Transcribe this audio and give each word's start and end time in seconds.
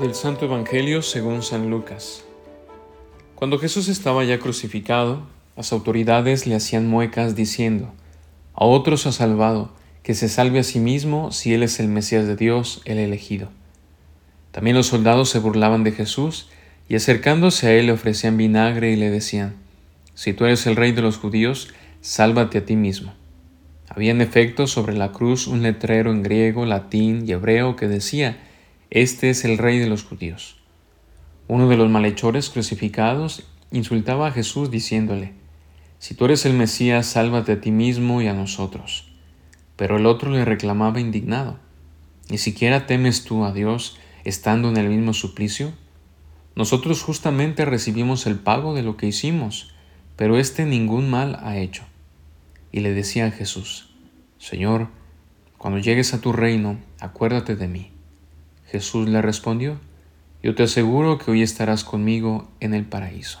Del 0.00 0.14
Santo 0.14 0.46
Evangelio 0.46 1.02
según 1.02 1.44
San 1.44 1.70
Lucas. 1.70 2.24
Cuando 3.36 3.60
Jesús 3.60 3.86
estaba 3.86 4.24
ya 4.24 4.40
crucificado, 4.40 5.22
las 5.56 5.72
autoridades 5.72 6.48
le 6.48 6.56
hacían 6.56 6.88
muecas 6.88 7.36
diciendo, 7.36 7.92
A 8.52 8.64
otros 8.64 9.06
ha 9.06 9.12
salvado, 9.12 9.70
que 10.02 10.14
se 10.14 10.28
salve 10.28 10.58
a 10.58 10.64
sí 10.64 10.80
mismo 10.80 11.30
si 11.30 11.54
él 11.54 11.62
es 11.62 11.78
el 11.78 11.86
Mesías 11.86 12.26
de 12.26 12.34
Dios, 12.34 12.82
el 12.84 12.98
elegido. 12.98 13.48
También 14.50 14.74
los 14.74 14.88
soldados 14.88 15.28
se 15.28 15.38
burlaban 15.38 15.84
de 15.84 15.92
Jesús 15.92 16.48
y 16.92 16.94
acercándose 16.94 17.68
a 17.68 17.72
él 17.72 17.86
le 17.86 17.92
ofrecían 17.92 18.36
vinagre 18.36 18.92
y 18.92 18.96
le 18.96 19.08
decían, 19.08 19.54
Si 20.12 20.34
tú 20.34 20.44
eres 20.44 20.66
el 20.66 20.76
rey 20.76 20.92
de 20.92 21.00
los 21.00 21.16
judíos, 21.16 21.72
sálvate 22.02 22.58
a 22.58 22.66
ti 22.66 22.76
mismo. 22.76 23.14
Había 23.88 24.10
en 24.10 24.20
efecto 24.20 24.66
sobre 24.66 24.94
la 24.94 25.10
cruz 25.10 25.46
un 25.46 25.62
letrero 25.62 26.10
en 26.10 26.22
griego, 26.22 26.66
latín 26.66 27.26
y 27.26 27.32
hebreo 27.32 27.76
que 27.76 27.88
decía, 27.88 28.42
Este 28.90 29.30
es 29.30 29.46
el 29.46 29.56
rey 29.56 29.78
de 29.78 29.86
los 29.86 30.04
judíos. 30.04 30.58
Uno 31.48 31.66
de 31.66 31.78
los 31.78 31.88
malhechores 31.88 32.50
crucificados 32.50 33.44
insultaba 33.70 34.26
a 34.26 34.32
Jesús 34.32 34.70
diciéndole, 34.70 35.32
Si 35.98 36.14
tú 36.14 36.26
eres 36.26 36.44
el 36.44 36.52
Mesías, 36.52 37.06
sálvate 37.06 37.52
a 37.52 37.60
ti 37.62 37.70
mismo 37.70 38.20
y 38.20 38.26
a 38.26 38.34
nosotros. 38.34 39.10
Pero 39.76 39.96
el 39.96 40.04
otro 40.04 40.30
le 40.30 40.44
reclamaba 40.44 41.00
indignado, 41.00 41.58
¿Ni 42.28 42.36
siquiera 42.36 42.86
temes 42.86 43.24
tú 43.24 43.46
a 43.46 43.52
Dios 43.54 43.96
estando 44.24 44.68
en 44.68 44.76
el 44.76 44.90
mismo 44.90 45.14
suplicio? 45.14 45.72
Nosotros 46.54 47.02
justamente 47.02 47.64
recibimos 47.64 48.26
el 48.26 48.36
pago 48.36 48.74
de 48.74 48.82
lo 48.82 48.96
que 48.96 49.06
hicimos, 49.06 49.74
pero 50.16 50.38
éste 50.38 50.66
ningún 50.66 51.08
mal 51.08 51.38
ha 51.42 51.56
hecho. 51.56 51.84
Y 52.70 52.80
le 52.80 52.92
decía 52.92 53.26
a 53.26 53.30
Jesús, 53.30 53.94
Señor, 54.38 54.88
cuando 55.56 55.78
llegues 55.78 56.12
a 56.14 56.20
tu 56.20 56.32
reino, 56.32 56.78
acuérdate 57.00 57.56
de 57.56 57.68
mí. 57.68 57.92
Jesús 58.66 59.08
le 59.08 59.22
respondió, 59.22 59.78
yo 60.42 60.54
te 60.54 60.64
aseguro 60.64 61.18
que 61.18 61.30
hoy 61.30 61.42
estarás 61.42 61.84
conmigo 61.84 62.50
en 62.60 62.74
el 62.74 62.84
paraíso. 62.84 63.40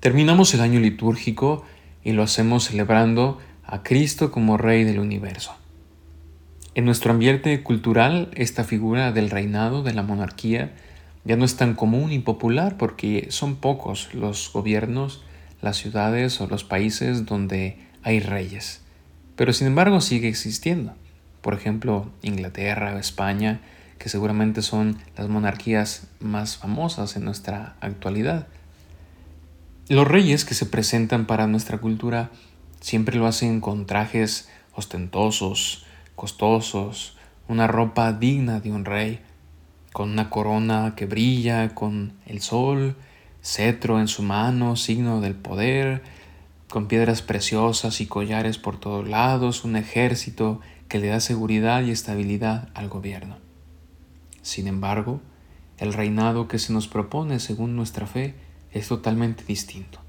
Terminamos 0.00 0.54
el 0.54 0.60
año 0.60 0.80
litúrgico 0.80 1.64
y 2.04 2.12
lo 2.12 2.22
hacemos 2.22 2.64
celebrando 2.64 3.38
a 3.64 3.82
Cristo 3.82 4.30
como 4.30 4.56
Rey 4.56 4.84
del 4.84 4.98
universo. 4.98 5.54
En 6.74 6.84
nuestro 6.84 7.12
ambiente 7.12 7.62
cultural, 7.62 8.30
esta 8.34 8.64
figura 8.64 9.10
del 9.12 9.30
reinado, 9.30 9.82
de 9.82 9.92
la 9.92 10.02
monarquía, 10.02 10.72
ya 11.24 11.36
no 11.36 11.44
es 11.44 11.56
tan 11.56 11.74
común 11.74 12.12
y 12.12 12.20
popular 12.20 12.76
porque 12.78 13.26
son 13.30 13.56
pocos 13.56 14.14
los 14.14 14.52
gobiernos, 14.52 15.22
las 15.60 15.76
ciudades 15.76 16.40
o 16.40 16.46
los 16.46 16.64
países 16.64 17.26
donde 17.26 17.78
hay 18.02 18.20
reyes. 18.20 18.82
Pero 19.36 19.52
sin 19.52 19.66
embargo 19.66 20.00
sigue 20.00 20.28
existiendo. 20.28 20.94
Por 21.40 21.54
ejemplo, 21.54 22.10
Inglaterra 22.22 22.94
o 22.94 22.98
España 22.98 23.60
que 24.00 24.08
seguramente 24.08 24.62
son 24.62 24.96
las 25.16 25.28
monarquías 25.28 26.06
más 26.20 26.56
famosas 26.56 27.16
en 27.16 27.24
nuestra 27.24 27.76
actualidad. 27.82 28.48
Los 29.88 30.08
reyes 30.08 30.46
que 30.46 30.54
se 30.54 30.64
presentan 30.64 31.26
para 31.26 31.46
nuestra 31.46 31.78
cultura 31.78 32.30
siempre 32.80 33.18
lo 33.18 33.26
hacen 33.26 33.60
con 33.60 33.84
trajes 33.84 34.48
ostentosos, 34.72 35.84
costosos, 36.20 37.16
una 37.48 37.66
ropa 37.66 38.12
digna 38.12 38.60
de 38.60 38.70
un 38.70 38.84
rey, 38.84 39.20
con 39.94 40.10
una 40.10 40.28
corona 40.28 40.92
que 40.94 41.06
brilla 41.06 41.74
con 41.74 42.12
el 42.26 42.42
sol, 42.42 42.94
cetro 43.42 43.98
en 43.98 44.06
su 44.06 44.22
mano, 44.22 44.76
signo 44.76 45.22
del 45.22 45.34
poder, 45.34 46.02
con 46.68 46.88
piedras 46.88 47.22
preciosas 47.22 48.02
y 48.02 48.06
collares 48.06 48.58
por 48.58 48.78
todos 48.78 49.08
lados, 49.08 49.64
un 49.64 49.76
ejército 49.76 50.60
que 50.88 50.98
le 50.98 51.06
da 51.06 51.20
seguridad 51.20 51.82
y 51.84 51.90
estabilidad 51.90 52.68
al 52.74 52.90
gobierno. 52.90 53.38
Sin 54.42 54.66
embargo, 54.66 55.22
el 55.78 55.94
reinado 55.94 56.48
que 56.48 56.58
se 56.58 56.74
nos 56.74 56.86
propone 56.86 57.40
según 57.40 57.76
nuestra 57.76 58.06
fe 58.06 58.34
es 58.72 58.88
totalmente 58.88 59.42
distinto. 59.44 60.00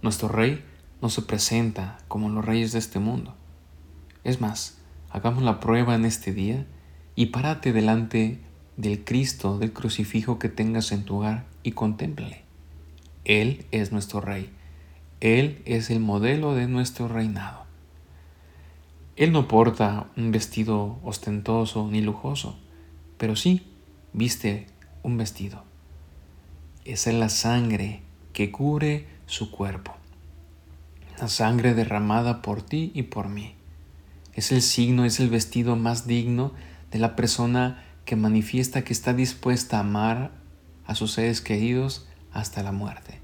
Nuestro 0.00 0.28
rey 0.28 0.64
no 1.02 1.10
se 1.10 1.22
presenta 1.22 1.98
como 2.06 2.28
los 2.28 2.44
reyes 2.44 2.70
de 2.70 2.78
este 2.78 3.00
mundo. 3.00 3.34
Es 4.22 4.40
más, 4.40 4.79
hagamos 5.10 5.42
la 5.42 5.60
prueba 5.60 5.94
en 5.94 6.04
este 6.04 6.32
día 6.32 6.66
y 7.14 7.26
párate 7.26 7.72
delante 7.72 8.40
del 8.76 9.04
Cristo 9.04 9.58
del 9.58 9.72
crucifijo 9.72 10.38
que 10.38 10.48
tengas 10.48 10.92
en 10.92 11.04
tu 11.04 11.18
hogar 11.18 11.46
y 11.62 11.72
contémplale. 11.72 12.42
Él 13.24 13.66
es 13.70 13.92
nuestro 13.92 14.20
rey. 14.20 14.50
Él 15.20 15.60
es 15.66 15.90
el 15.90 16.00
modelo 16.00 16.54
de 16.54 16.66
nuestro 16.66 17.08
reinado. 17.08 17.64
Él 19.16 19.32
no 19.32 19.48
porta 19.48 20.06
un 20.16 20.32
vestido 20.32 20.98
ostentoso 21.02 21.88
ni 21.90 22.00
lujoso 22.00 22.56
pero 23.20 23.36
sí 23.36 23.66
viste 24.14 24.66
un 25.02 25.18
vestido. 25.18 25.62
Esa 26.86 27.10
es 27.10 27.16
la 27.16 27.28
sangre 27.28 28.00
que 28.32 28.50
cubre 28.50 29.06
su 29.26 29.50
cuerpo. 29.50 29.94
La 31.20 31.28
sangre 31.28 31.74
derramada 31.74 32.40
por 32.40 32.62
ti 32.62 32.92
y 32.94 33.02
por 33.02 33.28
mí. 33.28 33.59
Es 34.34 34.52
el 34.52 34.62
signo, 34.62 35.04
es 35.04 35.20
el 35.20 35.28
vestido 35.28 35.76
más 35.76 36.06
digno 36.06 36.52
de 36.90 36.98
la 36.98 37.16
persona 37.16 37.84
que 38.04 38.16
manifiesta 38.16 38.82
que 38.82 38.92
está 38.92 39.12
dispuesta 39.12 39.76
a 39.76 39.80
amar 39.80 40.32
a 40.86 40.94
sus 40.94 41.12
seres 41.12 41.40
queridos 41.40 42.08
hasta 42.32 42.62
la 42.62 42.72
muerte. 42.72 43.20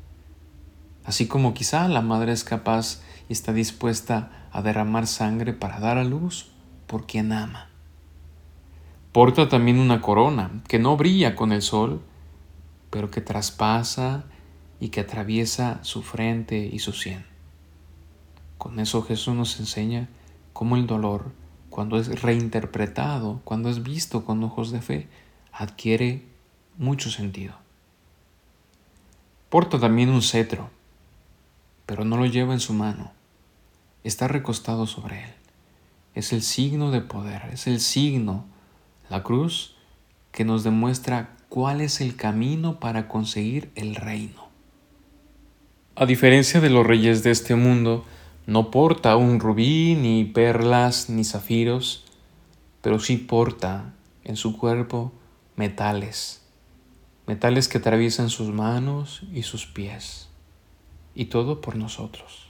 Así 1.04 1.26
como 1.26 1.54
quizá 1.54 1.88
la 1.88 2.02
madre 2.02 2.32
es 2.32 2.44
capaz 2.44 3.02
y 3.28 3.32
está 3.32 3.52
dispuesta 3.52 4.48
a 4.52 4.62
derramar 4.62 5.06
sangre 5.06 5.52
para 5.52 5.80
dar 5.80 5.98
a 5.98 6.04
luz 6.04 6.50
por 6.86 7.06
quien 7.06 7.32
ama. 7.32 7.68
Porta 9.12 9.48
también 9.48 9.78
una 9.78 10.00
corona 10.00 10.62
que 10.68 10.78
no 10.78 10.96
brilla 10.96 11.36
con 11.36 11.52
el 11.52 11.62
sol, 11.62 12.02
pero 12.90 13.10
que 13.10 13.20
traspasa 13.20 14.24
y 14.78 14.90
que 14.90 15.00
atraviesa 15.00 15.78
su 15.82 16.02
frente 16.02 16.68
y 16.70 16.80
su 16.80 16.92
sien. 16.92 17.24
Con 18.58 18.78
eso 18.80 19.02
Jesús 19.02 19.34
nos 19.34 19.58
enseña 19.58 20.08
cómo 20.56 20.76
el 20.76 20.86
dolor, 20.86 21.32
cuando 21.68 21.98
es 21.98 22.22
reinterpretado, 22.22 23.42
cuando 23.44 23.68
es 23.68 23.82
visto 23.82 24.24
con 24.24 24.42
ojos 24.42 24.70
de 24.70 24.80
fe, 24.80 25.06
adquiere 25.52 26.22
mucho 26.78 27.10
sentido. 27.10 27.56
Porta 29.50 29.78
también 29.78 30.08
un 30.08 30.22
cetro, 30.22 30.70
pero 31.84 32.06
no 32.06 32.16
lo 32.16 32.24
lleva 32.24 32.54
en 32.54 32.60
su 32.60 32.72
mano. 32.72 33.12
Está 34.02 34.28
recostado 34.28 34.86
sobre 34.86 35.24
él. 35.24 35.30
Es 36.14 36.32
el 36.32 36.40
signo 36.40 36.90
de 36.90 37.02
poder, 37.02 37.50
es 37.52 37.66
el 37.66 37.78
signo 37.78 38.46
la 39.10 39.22
cruz 39.22 39.76
que 40.32 40.46
nos 40.46 40.64
demuestra 40.64 41.36
cuál 41.50 41.82
es 41.82 42.00
el 42.00 42.16
camino 42.16 42.80
para 42.80 43.08
conseguir 43.08 43.70
el 43.74 43.94
reino. 43.94 44.48
A 45.96 46.06
diferencia 46.06 46.62
de 46.62 46.70
los 46.70 46.86
reyes 46.86 47.22
de 47.22 47.30
este 47.30 47.56
mundo, 47.56 48.06
no 48.46 48.70
porta 48.70 49.16
un 49.16 49.40
rubí, 49.40 49.96
ni 49.96 50.24
perlas, 50.24 51.10
ni 51.10 51.24
zafiros, 51.24 52.04
pero 52.80 53.00
sí 53.00 53.16
porta 53.16 53.92
en 54.22 54.36
su 54.36 54.56
cuerpo 54.56 55.12
metales, 55.56 56.42
metales 57.26 57.66
que 57.66 57.78
atraviesan 57.78 58.30
sus 58.30 58.52
manos 58.52 59.22
y 59.32 59.42
sus 59.42 59.66
pies, 59.66 60.28
y 61.16 61.24
todo 61.24 61.60
por 61.60 61.74
nosotros. 61.74 62.46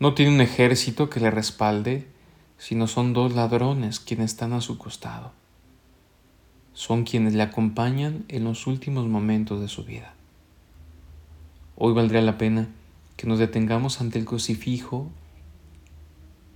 No 0.00 0.12
tiene 0.12 0.34
un 0.34 0.42
ejército 0.42 1.08
que 1.08 1.20
le 1.20 1.30
respalde, 1.30 2.06
sino 2.58 2.86
son 2.86 3.14
dos 3.14 3.34
ladrones 3.34 4.00
quienes 4.00 4.32
están 4.32 4.52
a 4.52 4.60
su 4.60 4.76
costado. 4.76 5.32
Son 6.74 7.04
quienes 7.04 7.32
le 7.34 7.42
acompañan 7.42 8.24
en 8.28 8.44
los 8.44 8.66
últimos 8.66 9.06
momentos 9.06 9.60
de 9.62 9.68
su 9.68 9.84
vida. 9.84 10.12
Hoy 11.76 11.94
valdría 11.94 12.20
la 12.20 12.36
pena 12.36 12.68
que 13.24 13.30
nos 13.30 13.38
detengamos 13.38 14.02
ante 14.02 14.18
el 14.18 14.26
crucifijo 14.26 15.08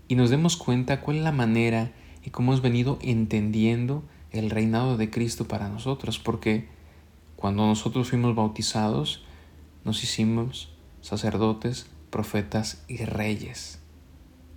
y 0.06 0.16
nos 0.16 0.28
demos 0.28 0.58
cuenta 0.58 1.00
cuál 1.00 1.16
es 1.16 1.22
la 1.22 1.32
manera 1.32 1.92
y 2.22 2.28
cómo 2.28 2.52
hemos 2.52 2.60
venido 2.60 2.98
entendiendo 3.00 4.02
el 4.32 4.50
reinado 4.50 4.98
de 4.98 5.08
Cristo 5.08 5.48
para 5.48 5.70
nosotros, 5.70 6.18
porque 6.18 6.68
cuando 7.36 7.66
nosotros 7.66 8.10
fuimos 8.10 8.34
bautizados, 8.34 9.24
nos 9.82 10.04
hicimos 10.04 10.70
sacerdotes, 11.00 11.86
profetas 12.10 12.84
y 12.86 12.98
reyes 12.98 13.78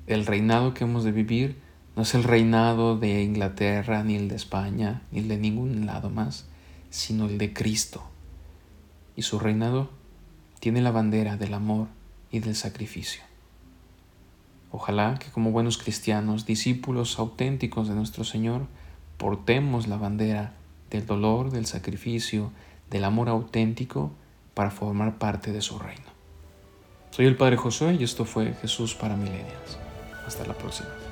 el 0.05 0.25
reinado 0.25 0.73
que 0.73 0.83
hemos 0.83 1.05
de 1.05 1.13
vivir 1.13 1.61
no 1.95 2.01
es 2.01 2.13
el 2.13 2.25
reinado 2.25 2.97
de 2.97 3.23
Inglaterra, 3.23 4.03
ni 4.03 4.17
el 4.17 4.27
de 4.27 4.35
España, 4.35 5.03
ni 5.11 5.19
el 5.19 5.29
de 5.29 5.37
ningún 5.37 5.85
lado 5.85 6.09
más, 6.09 6.45
sino 6.89 7.27
el 7.27 7.37
de 7.37 7.53
Cristo. 7.53 8.03
Y 9.15 9.21
su 9.21 9.39
reinado 9.39 9.89
tiene 10.59 10.81
la 10.81 10.91
bandera 10.91 11.37
del 11.37 11.53
amor 11.53 12.00
y 12.31 12.39
del 12.39 12.55
sacrificio. 12.55 13.21
Ojalá 14.71 15.17
que 15.19 15.29
como 15.31 15.51
buenos 15.51 15.77
cristianos, 15.77 16.45
discípulos 16.45 17.19
auténticos 17.19 17.89
de 17.89 17.95
nuestro 17.95 18.23
Señor, 18.23 18.67
portemos 19.17 19.87
la 19.87 19.97
bandera 19.97 20.53
del 20.89 21.05
dolor, 21.05 21.51
del 21.51 21.65
sacrificio, 21.65 22.51
del 22.89 23.03
amor 23.03 23.29
auténtico 23.29 24.11
para 24.53 24.71
formar 24.71 25.17
parte 25.17 25.51
de 25.51 25.61
su 25.61 25.77
reino. 25.77 26.11
Soy 27.11 27.25
el 27.25 27.35
Padre 27.35 27.57
Josué 27.57 27.97
y 27.99 28.03
esto 28.03 28.23
fue 28.23 28.53
Jesús 28.61 28.95
para 28.95 29.17
Milenias. 29.17 29.77
Hasta 30.25 30.45
la 30.45 30.53
próxima. 30.53 31.10